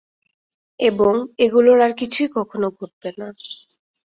এবং, 0.79 1.13
এগুলোর 1.39 1.79
আর 1.85 1.93
কিছুই 1.99 2.29
কখনও 2.37 2.69
ঘটবে 2.77 3.09
না। 3.19 3.27